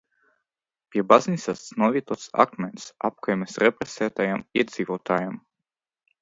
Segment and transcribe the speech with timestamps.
[0.95, 5.39] Pie baznīcas novietots akmens apkaimes represētajiem iedzīvotājiem.